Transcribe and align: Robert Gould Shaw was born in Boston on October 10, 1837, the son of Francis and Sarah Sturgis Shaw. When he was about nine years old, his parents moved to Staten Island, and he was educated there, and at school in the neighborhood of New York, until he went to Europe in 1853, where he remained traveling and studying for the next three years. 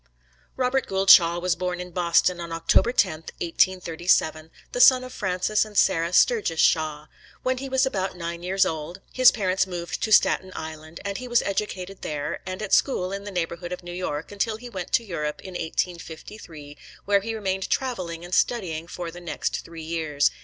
Robert 0.57 0.87
Gould 0.87 1.11
Shaw 1.11 1.37
was 1.37 1.55
born 1.55 1.79
in 1.79 1.91
Boston 1.91 2.39
on 2.39 2.51
October 2.51 2.91
10, 2.91 3.19
1837, 3.39 4.49
the 4.71 4.81
son 4.81 5.03
of 5.03 5.13
Francis 5.13 5.63
and 5.63 5.77
Sarah 5.77 6.11
Sturgis 6.11 6.59
Shaw. 6.59 7.05
When 7.43 7.59
he 7.59 7.69
was 7.69 7.85
about 7.85 8.17
nine 8.17 8.41
years 8.41 8.65
old, 8.65 9.01
his 9.13 9.29
parents 9.31 9.67
moved 9.67 10.01
to 10.01 10.11
Staten 10.11 10.51
Island, 10.55 10.99
and 11.05 11.19
he 11.19 11.27
was 11.27 11.43
educated 11.43 12.01
there, 12.01 12.39
and 12.47 12.63
at 12.63 12.73
school 12.73 13.11
in 13.11 13.25
the 13.25 13.31
neighborhood 13.31 13.71
of 13.71 13.83
New 13.83 13.93
York, 13.93 14.31
until 14.31 14.57
he 14.57 14.69
went 14.71 14.91
to 14.93 15.03
Europe 15.03 15.39
in 15.41 15.51
1853, 15.53 16.79
where 17.05 17.19
he 17.21 17.35
remained 17.35 17.69
traveling 17.69 18.25
and 18.25 18.33
studying 18.33 18.87
for 18.87 19.11
the 19.11 19.21
next 19.21 19.63
three 19.63 19.83
years. 19.83 20.31